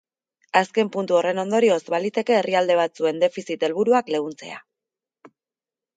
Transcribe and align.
Azken 0.59 0.87
puntu 0.95 1.17
horren 1.17 1.41
ondorioz, 1.43 1.77
baliteke 1.95 2.37
herrialde 2.39 2.79
batzuen 2.81 3.23
defizit 3.27 3.69
helburuak 3.69 4.13
leuntzea. 4.17 4.59